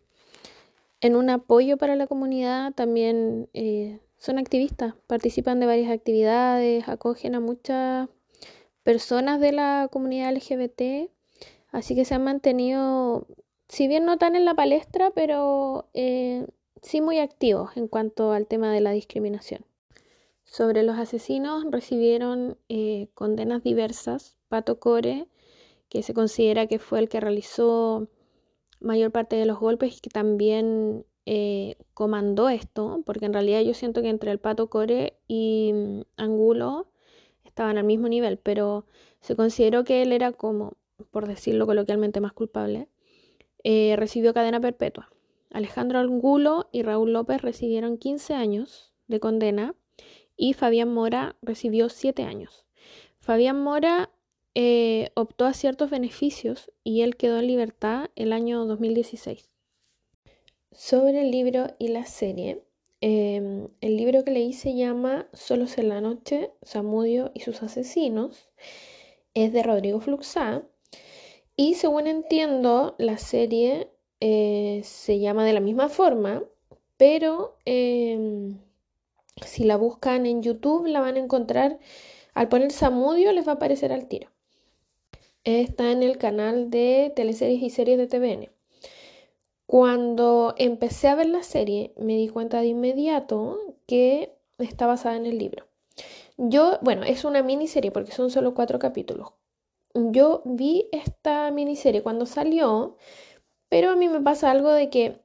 [0.99, 7.35] en un apoyo para la comunidad, también eh, son activistas, participan de varias actividades, acogen
[7.35, 8.07] a muchas
[8.81, 11.11] personas de la comunidad LGBT,
[11.73, 13.27] así que se han mantenido,
[13.67, 16.47] si bien no tan en la palestra, pero eh,
[16.81, 19.65] sí muy activos en cuanto al tema de la discriminación.
[20.45, 24.37] Sobre los asesinos recibieron eh, condenas diversas.
[24.47, 25.27] Pato Core,
[25.89, 28.07] que se considera que fue el que realizó
[28.79, 33.73] mayor parte de los golpes y que también eh, comandó esto, porque en realidad yo
[33.73, 36.87] siento que entre el Pato Core y mm, Angulo
[37.45, 38.85] estaban al mismo nivel, pero
[39.21, 40.73] se consideró que él era como,
[41.11, 42.87] por decirlo coloquialmente, más culpable.
[43.63, 45.09] Eh, recibió cadena perpetua.
[45.51, 49.75] Alejandro Angulo y Raúl López recibieron 15 años de condena
[50.35, 52.65] y Fabián Mora recibió 7 años.
[53.19, 54.09] Fabián Mora
[54.55, 59.52] eh, optó a ciertos beneficios y él quedó en libertad el año 2016.
[60.75, 62.63] Sobre el libro y la serie,
[62.99, 68.49] em, el libro que leí se llama Solos en la noche, Samudio y sus asesinos.
[69.35, 70.63] Es de Rodrigo Fluxá.
[71.55, 76.43] Y según entiendo, la serie eh, se llama de la misma forma,
[76.97, 78.57] pero em,
[79.45, 81.79] si la buscan en YouTube la van a encontrar,
[82.33, 84.29] al poner Samudio les va a aparecer al tiro.
[85.43, 88.62] Está en el canal de teleseries y series de TVN.
[89.65, 95.25] Cuando empecé a ver la serie me di cuenta de inmediato que está basada en
[95.25, 95.65] el libro.
[96.37, 99.33] Yo, bueno, es una miniserie porque son solo cuatro capítulos.
[99.93, 102.97] Yo vi esta miniserie cuando salió,
[103.69, 105.21] pero a mí me pasa algo de que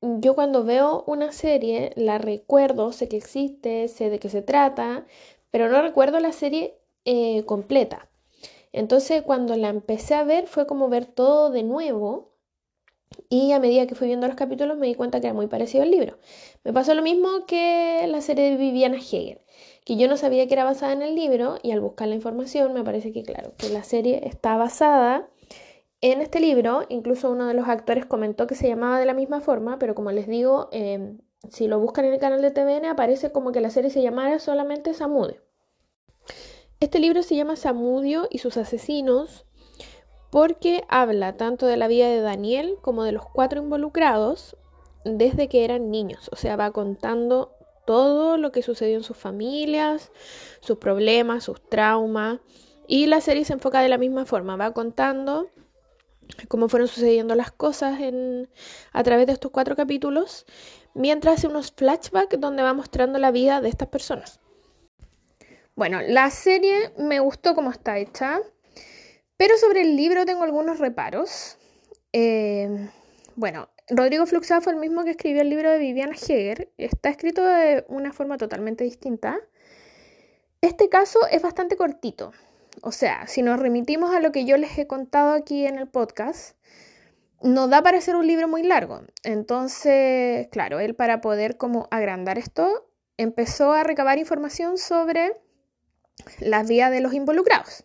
[0.00, 5.06] yo cuando veo una serie la recuerdo, sé que existe, sé de qué se trata,
[5.50, 8.08] pero no recuerdo la serie eh, completa.
[8.72, 12.27] Entonces cuando la empecé a ver fue como ver todo de nuevo
[13.28, 15.82] y a medida que fui viendo los capítulos me di cuenta que era muy parecido
[15.82, 16.18] al libro.
[16.64, 19.40] Me pasó lo mismo que la serie de Viviana Hegel,
[19.84, 22.72] que yo no sabía que era basada en el libro y al buscar la información
[22.72, 25.28] me parece que claro, que la serie está basada
[26.00, 29.40] en este libro, incluso uno de los actores comentó que se llamaba de la misma
[29.40, 31.18] forma, pero como les digo, em,
[31.50, 34.38] si lo buscan en el canal de TVN aparece como que la serie se llamara
[34.38, 35.42] solamente Samudio.
[36.80, 39.47] Este libro se llama Samudio y sus asesinos
[40.30, 44.56] porque habla tanto de la vida de Daniel como de los cuatro involucrados
[45.04, 47.54] desde que eran niños, o sea, va contando
[47.86, 50.12] todo lo que sucedió en sus familias,
[50.60, 52.40] sus problemas, sus traumas,
[52.86, 55.48] y la serie se enfoca de la misma forma, va contando
[56.48, 58.50] cómo fueron sucediendo las cosas en,
[58.92, 60.44] a través de estos cuatro capítulos,
[60.94, 64.40] mientras hace unos flashbacks donde va mostrando la vida de estas personas.
[65.74, 68.40] Bueno, la serie me gustó cómo está hecha,
[69.38, 71.56] pero sobre el libro tengo algunos reparos.
[72.12, 72.90] Eh,
[73.36, 76.70] bueno, Rodrigo Fluxá fue el mismo que escribió el libro de Viviana Heger.
[76.76, 79.38] Está escrito de una forma totalmente distinta.
[80.60, 82.32] Este caso es bastante cortito.
[82.82, 85.86] O sea, si nos remitimos a lo que yo les he contado aquí en el
[85.86, 86.56] podcast,
[87.40, 89.02] no da para ser un libro muy largo.
[89.22, 95.40] Entonces, claro, él para poder como agrandar esto, empezó a recabar información sobre
[96.40, 97.84] las vías de los involucrados.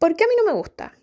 [0.00, 0.96] ¿Por qué a mí no me gusta?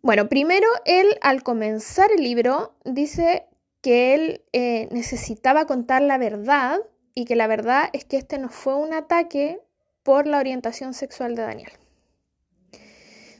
[0.00, 3.44] Bueno, primero él al comenzar el libro dice
[3.82, 6.80] que él eh, necesitaba contar la verdad
[7.14, 9.60] y que la verdad es que este no fue un ataque
[10.02, 11.72] por la orientación sexual de Daniel.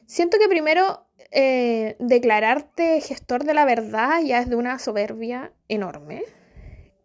[0.04, 6.24] Siento que primero eh, declararte gestor de la verdad ya es de una soberbia enorme.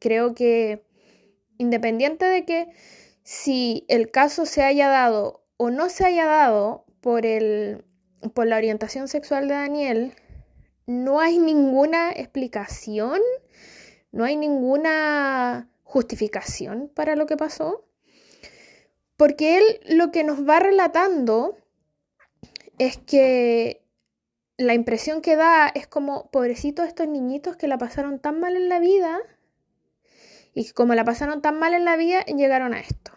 [0.02, 0.84] Creo que
[1.58, 2.68] independiente de que
[3.24, 7.84] si el caso se haya dado o no se haya dado por, el,
[8.34, 10.14] por la orientación sexual de Daniel,
[10.88, 13.20] no hay ninguna explicación,
[14.14, 17.86] no hay ninguna justificación para lo que pasó.
[19.18, 21.58] Porque él lo que nos va relatando
[22.80, 23.84] es que
[24.58, 28.70] la impresión que da es como, pobrecitos estos niñitos que la pasaron tan mal en
[28.70, 29.20] la vida
[30.54, 33.13] y como la pasaron tan mal en la vida, llegaron a esto.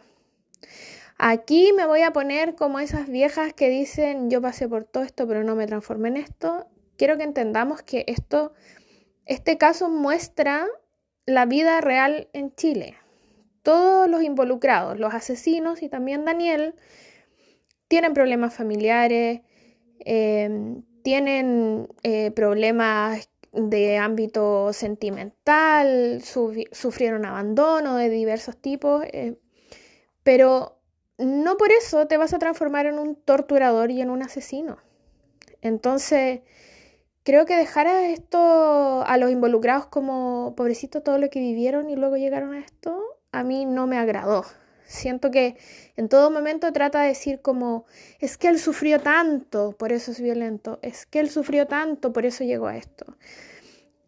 [1.18, 5.26] Aquí me voy a poner como esas viejas que dicen, yo pasé por todo esto,
[5.26, 6.66] pero no me transformé en esto.
[6.96, 8.52] Quiero que entendamos que esto,
[9.24, 10.66] este caso muestra
[11.24, 12.96] la vida real en Chile
[13.66, 16.76] todos los involucrados, los asesinos y también Daniel,
[17.88, 19.40] tienen problemas familiares,
[19.98, 29.36] em, tienen eh, problemas de ámbito sentimental, sufrieron abandono de diversos tipos, eh,
[30.22, 30.75] pero
[31.18, 34.78] no por eso te vas a transformar en un torturador y en un asesino.
[35.62, 36.40] Entonces,
[37.22, 41.96] creo que dejar a esto, a los involucrados como pobrecito todo lo que vivieron y
[41.96, 43.02] luego llegaron a esto,
[43.32, 44.44] a mí no me agradó.
[44.86, 45.56] Siento que
[45.96, 47.86] en todo momento trata de decir como,
[48.20, 52.24] es que él sufrió tanto, por eso es violento, es que él sufrió tanto, por
[52.24, 53.16] eso llegó a esto.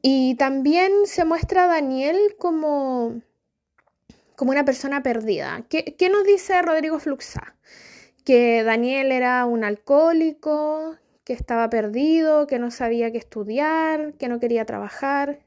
[0.00, 3.20] Y también se muestra a Daniel como,
[4.38, 5.64] como una persona perdida.
[5.68, 7.56] ¿Qué, ¿Qué, nos dice Rodrigo Fluxa?
[8.24, 14.38] Que Daniel era un alcohólico, que estaba perdido, que no sabía qué estudiar, que no
[14.38, 15.40] quería trabajar.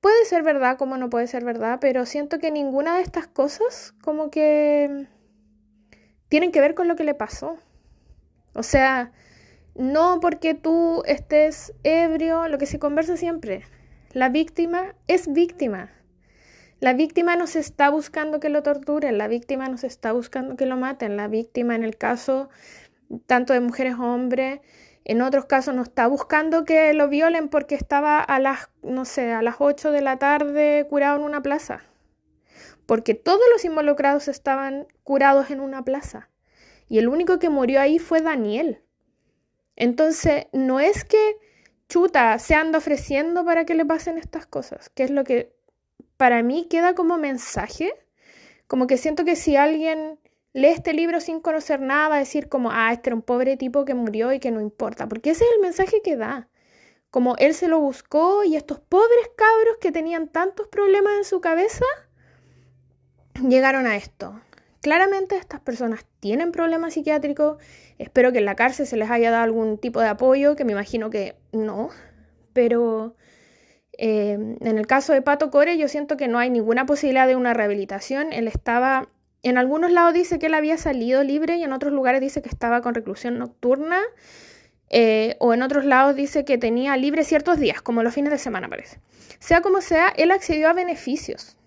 [0.00, 3.92] Puede ser verdad como no puede ser verdad, pero siento que ninguna de estas cosas
[4.02, 5.06] como que
[6.30, 7.58] tienen que ver con lo que le pasó.
[8.54, 9.12] O sea,
[9.74, 13.64] no porque tú estés ebrio, lo que se conversa siempre.
[14.14, 15.90] La víctima es víctima.
[16.80, 20.56] La víctima no se está buscando que lo torturen, la víctima no se está buscando
[20.56, 22.48] que lo maten, la víctima en el caso
[23.26, 24.60] tanto de mujeres o hombres,
[25.04, 29.32] en otros casos no está buscando que lo violen porque estaba a las, no sé,
[29.32, 31.82] a las 8 de la tarde curado en una plaza.
[32.84, 36.28] Porque todos los involucrados estaban curados en una plaza.
[36.88, 38.82] Y el único que murió ahí fue Daniel.
[39.76, 41.36] Entonces, no es que
[41.88, 45.57] chuta se anda ofreciendo para que le pasen estas cosas, que es lo que
[46.18, 47.94] para mí queda como mensaje,
[48.66, 50.18] como que siento que si alguien
[50.52, 53.56] lee este libro sin conocer nada, va a decir como, ah, este era un pobre
[53.56, 56.48] tipo que murió y que no importa, porque ese es el mensaje que da.
[57.10, 61.40] Como él se lo buscó y estos pobres cabros que tenían tantos problemas en su
[61.40, 61.86] cabeza,
[63.48, 64.40] llegaron a esto.
[64.82, 67.62] Claramente estas personas tienen problemas psiquiátricos,
[67.96, 70.72] espero que en la cárcel se les haya dado algún tipo de apoyo, que me
[70.72, 71.90] imagino que no,
[72.52, 73.14] pero
[73.98, 77.34] eh, en el caso de Pato Core yo siento que no hay ninguna posibilidad de
[77.36, 79.08] una rehabilitación, él estaba,
[79.42, 82.48] en algunos lados dice que él había salido libre y en otros lugares dice que
[82.48, 84.00] estaba con reclusión nocturna,
[84.90, 88.38] eh, o en otros lados dice que tenía libre ciertos días, como los fines de
[88.38, 89.00] semana parece.
[89.40, 91.58] Sea como sea, él accedió a beneficios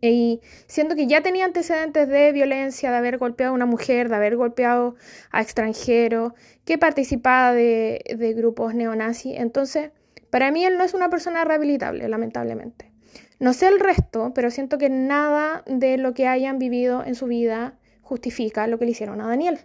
[0.00, 4.16] y siento que ya tenía antecedentes de violencia, de haber golpeado a una mujer, de
[4.16, 4.96] haber golpeado
[5.30, 6.32] a extranjeros,
[6.64, 9.38] que participaba de, de grupos neonazis.
[9.38, 9.92] Entonces,
[10.34, 12.90] para mí él no es una persona rehabilitable, lamentablemente.
[13.38, 17.26] No sé el resto, pero siento que nada de lo que hayan vivido en su
[17.26, 19.60] vida justifica lo que le hicieron a Daniel.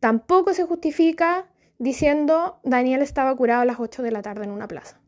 [0.00, 1.46] Tampoco se justifica
[1.78, 5.00] diciendo Daniel estaba curado a las 8 de la tarde en una plaza.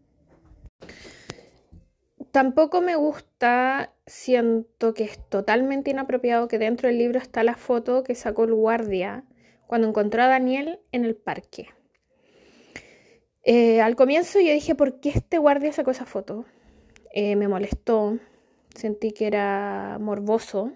[2.31, 8.05] Tampoco me gusta, siento que es totalmente inapropiado que dentro del libro está la foto
[8.05, 9.25] que sacó el guardia
[9.67, 11.71] cuando encontró a Daniel en el parque.
[13.45, 16.47] Eh, al comienzo yo dije, ¿por qué este guardia sacó esa foto?
[17.13, 18.19] Eh, me molestó,
[18.75, 20.73] sentí que era morboso.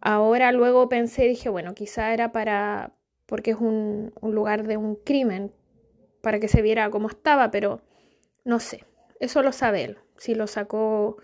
[0.00, 2.92] Ahora luego pensé, dije, bueno, quizá era para,
[3.26, 5.52] porque es un, lugar de un crimen,
[6.22, 7.80] para que se viera cómo estaba, pero
[8.44, 8.84] no sé,
[9.18, 11.16] eso lo sabe él si lo sacó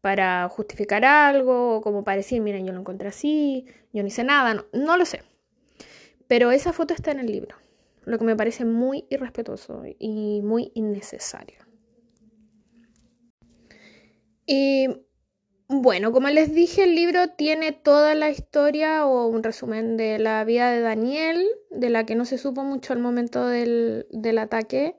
[0.00, 4.24] para justificar algo o como para decir, miren, yo lo encontré así, yo no hice
[4.24, 5.22] nada, no lo sé.
[6.28, 7.56] Pero esa foto está en el libro,
[8.08, 11.58] lo que me parece muy irrespetuoso y muy innecesario.
[14.46, 14.88] Y
[15.68, 20.42] bueno, como les dije, el libro tiene toda la historia o un resumen de la
[20.44, 24.96] vida de Daniel, de la que no se supo mucho al momento del, del ataque,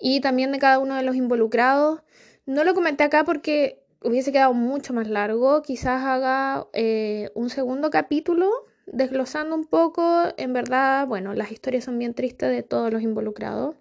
[0.00, 2.02] y también de cada uno de los involucrados.
[2.46, 5.62] No lo comenté acá porque hubiese quedado mucho más largo.
[5.62, 8.50] Quizás haga eh, un segundo capítulo
[8.92, 10.24] desglosando un poco.
[10.36, 13.76] En verdad, bueno, las historias son bien tristes de todos los involucrados.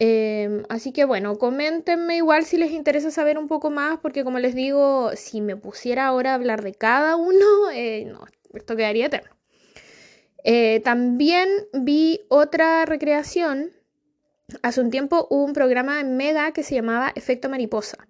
[0.00, 4.38] Em, así que bueno, coméntenme igual si les interesa saber un poco más, porque como
[4.38, 9.06] les digo, si me pusiera ahora a hablar de cada uno, eh, no, esto quedaría
[9.06, 9.36] eterno.
[10.44, 13.72] Eh, también vi otra recreación
[14.62, 18.08] hace un tiempo hubo un programa en Mega que se llamaba Efecto Mariposa.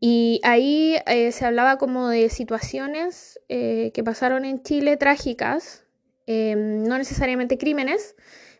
[0.00, 5.86] Y ahí eh, se hablaba como de situaciones eh, que pasaron en Chile trágicas,
[6.26, 8.16] em, no necesariamente crímenes,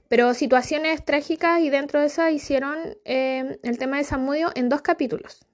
[0.09, 5.47] pero situaciones trágicas y dentro de esa hicieron el tema de Samudio en dos capítulos.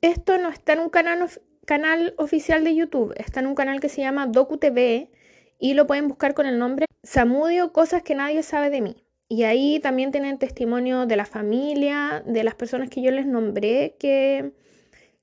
[0.00, 1.28] Esto no está en un canal,
[1.66, 5.10] canal oficial de YouTube, está en un canal que se llama DocuTV
[5.58, 8.96] y lo pueden buscar con el nombre Samudio, cosas que nadie sabe de mí.
[9.28, 13.96] Y ahí también tienen testimonio de la familia, de las personas que yo les nombré
[13.98, 14.52] que,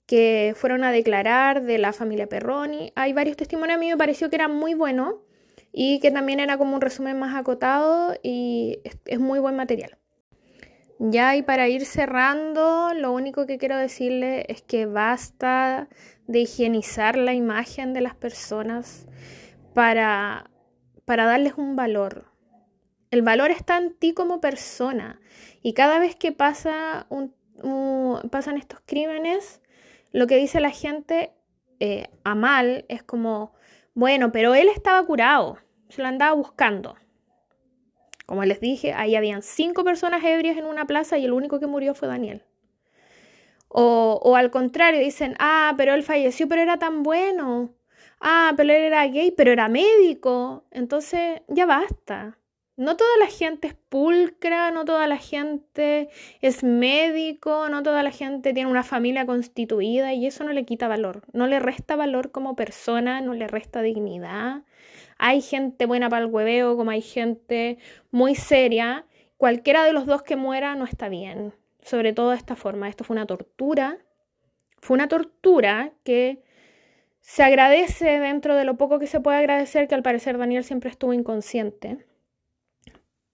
[0.10, 2.92] que fueron a declarar, de la familia Perroni.
[2.96, 5.22] Hay varios testimonios, a mí me pareció que era muy bueno
[5.72, 10.00] y que también era como un resumen más acotado y es, muy buen material.
[10.98, 15.90] Ya y para ir cerrando, lo único que quiero decirle es que basta
[16.26, 19.06] de higienizar la imagen de las personas
[19.76, 20.50] para,
[21.06, 22.26] para darles un valor.
[23.12, 25.22] El valor está en ti como persona.
[25.62, 27.32] Y cada vez que pasa un,
[28.32, 29.59] pasan estos crímenes,
[30.12, 31.32] lo que dice la gente
[31.80, 33.54] eh, a mal es como,
[33.94, 35.58] bueno, pero él estaba curado,
[35.90, 36.96] se lo andaba buscando.
[38.26, 41.68] Como les dije, ahí habían cinco personas ebrias en una plaza y el único que
[41.68, 42.44] murió fue Daniel.
[43.70, 47.72] O, o al contrario, dicen, ah, pero él falleció, pero era tan bueno.
[48.20, 50.66] Ah, pero él era gay, pero era médico.
[50.72, 52.39] Entonces, ya basta.
[52.80, 56.08] No toda la gente es pulcra, no toda la gente
[56.40, 60.88] es médico, no toda la gente tiene una familia constituida y eso no le quita
[60.88, 64.62] valor, no le resta valor como persona, no le resta dignidad.
[65.18, 67.80] Hay gente buena para el hueveo, como hay gente
[68.12, 69.06] muy seria.
[69.36, 72.88] Cualquiera de los dos que muera no está bien, sobre todo de esta forma.
[72.88, 73.98] Esto fue una tortura,
[74.78, 76.42] fue una tortura que
[77.20, 80.90] se agradece dentro de lo poco que se puede agradecer, que al parecer Daniel siempre
[80.90, 82.06] estuvo inconsciente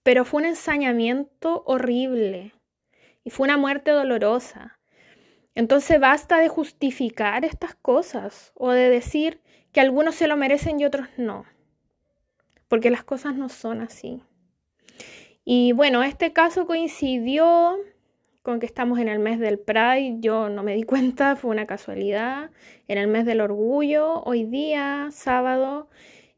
[0.06, 2.54] pero fue un ensañamiento horrible
[3.24, 4.78] y fue una muerte dolorosa.
[5.56, 9.40] Entonces basta de justificar estas cosas o de decir
[9.72, 11.44] que algunos se lo merecen y otros no,
[12.68, 14.22] porque las cosas no son así.
[15.44, 17.76] Y bueno, este caso coincidió
[18.42, 21.66] con que estamos en el mes del Pride, yo no me di cuenta, fue una
[21.66, 22.52] casualidad,
[22.86, 25.88] en el mes del orgullo, hoy día, sábado,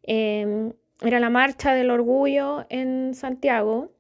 [0.05, 0.73] em,
[1.03, 3.93] era la marcha del orgullo en Santiago.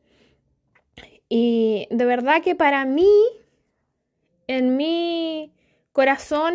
[1.28, 3.10] Y de verdad que para mí,
[4.46, 5.52] en mi
[5.92, 6.54] corazón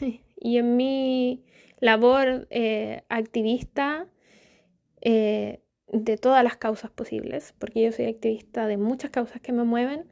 [0.36, 1.44] y en mi
[1.80, 4.06] labor eh, activista
[5.00, 9.64] eh, de todas las causas posibles, porque yo soy activista de muchas causas que me
[9.64, 10.06] mueven,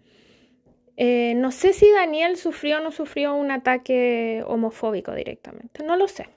[0.96, 6.08] eh, no sé si Daniel sufrió o no sufrió un ataque homofóbico directamente, no lo
[6.08, 6.28] sé,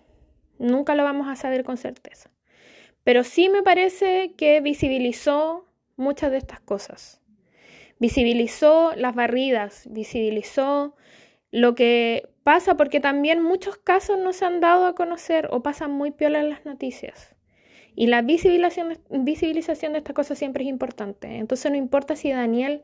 [0.60, 2.30] nunca lo vamos a saber con certeza.
[3.04, 7.22] Pero sí me parece que visibilizó muchas de estas cosas.
[8.00, 10.96] Visibilizó las barridas, visibilizó
[11.52, 15.92] lo que pasa, porque también muchos casos no se han dado a conocer o pasan
[15.92, 17.36] muy piola en las noticias.
[17.96, 21.38] Y la visibilización, de estas cosas siempre es importante.
[21.38, 22.82] Entonces no importa si Daniel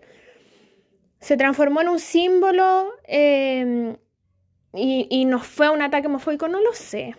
[1.19, 3.97] se transformó en un símbolo eh,
[4.73, 7.15] y, y nos fue un ataque homofóbico, no lo sé.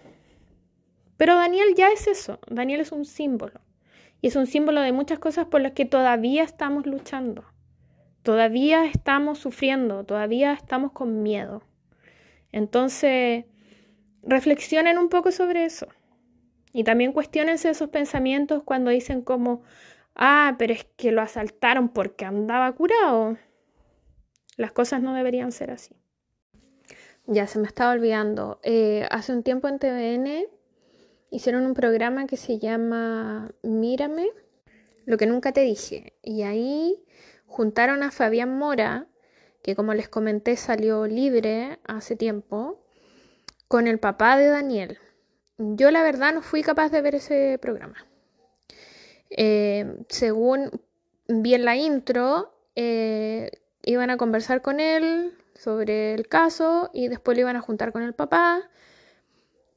[1.20, 3.60] Pero Daniel ya es eso, Daniel es un símbolo.
[4.22, 7.44] Y es un símbolo de muchas cosas por las que todavía estamos luchando,
[8.22, 11.62] todavía estamos sufriendo, todavía estamos con miedo.
[12.52, 13.44] Entonces,
[14.22, 15.88] reflexionen un poco sobre eso.
[16.72, 19.62] Y también cuestionense esos pensamientos cuando dicen como,
[20.14, 23.36] ah, pero es que lo asaltaron porque andaba curado.
[24.56, 25.94] Las cosas no deberían ser así.
[27.26, 28.58] Ya se me estaba olvidando.
[28.62, 30.59] Eh, hace un tiempo en TVN
[31.30, 34.30] hicieron un programa que se llama Mírame,
[35.06, 36.14] lo que nunca te dije.
[36.22, 37.02] Y ahí
[37.46, 39.06] juntaron a Fabián Mora,
[39.62, 42.84] que como les comenté salió libre hace tiempo,
[43.68, 44.98] con el papá de Daniel.
[45.58, 48.06] Yo la verdad no fui capaz de ver ese programa.
[49.30, 50.70] Eh, según
[51.28, 53.50] vi en la intro, eh,
[53.84, 58.02] iban a conversar con él sobre el caso y después lo iban a juntar con
[58.02, 58.70] el papá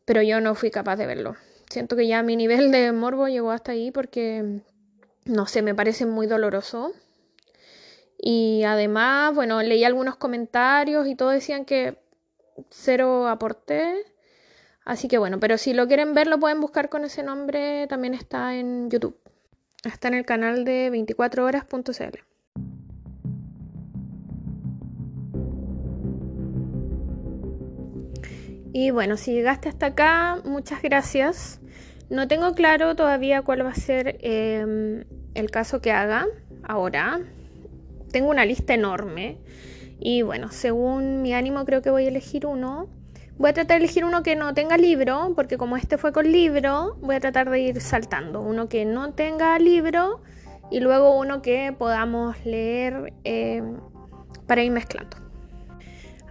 [0.05, 1.35] pero yo no fui capaz de verlo.
[1.69, 4.61] Siento que ya mi nivel de morbo llegó hasta ahí porque,
[5.25, 6.93] no sé, me parece muy doloroso.
[8.17, 11.97] Y además, bueno, leí algunos comentarios y todos decían que
[12.69, 14.05] cero aporté.
[14.85, 17.87] Así que bueno, pero si lo quieren ver, lo pueden buscar con ese nombre.
[17.87, 19.17] También está en YouTube.
[19.83, 22.32] Está en el canal de 24horas.cl.
[28.75, 31.61] Y bueno, si llegaste hasta acá, muchas gracias.
[32.09, 35.03] No tengo claro todavía cuál va a ser em,
[35.35, 36.25] el caso que haga
[36.63, 37.21] ahora.
[38.11, 39.37] Tengo una lista enorme.
[39.99, 42.89] Y bueno, según mi ánimo creo que voy a elegir uno.
[43.37, 46.31] Voy a tratar de elegir uno que no tenga libro, porque como este fue con
[46.31, 48.41] libro, voy a tratar de ir saltando.
[48.41, 50.23] Uno que no tenga libro
[50.71, 53.77] y luego uno que podamos leer em,
[54.47, 55.23] para ir mezclando.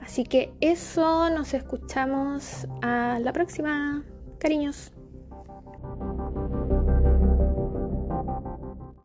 [0.03, 4.05] Así que eso, nos escuchamos a la próxima.
[4.39, 4.93] Cariños.